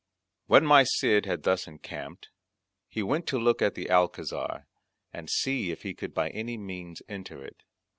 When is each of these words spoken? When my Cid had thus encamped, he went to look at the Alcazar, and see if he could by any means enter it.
When 0.47 0.65
my 0.65 0.83
Cid 0.83 1.27
had 1.27 1.43
thus 1.43 1.67
encamped, 1.67 2.29
he 2.87 3.03
went 3.03 3.27
to 3.27 3.37
look 3.39 3.61
at 3.61 3.75
the 3.75 3.87
Alcazar, 3.91 4.65
and 5.13 5.29
see 5.29 5.69
if 5.69 5.83
he 5.83 5.93
could 5.93 6.15
by 6.15 6.29
any 6.31 6.57
means 6.57 7.03
enter 7.07 7.43
it. 7.45 7.61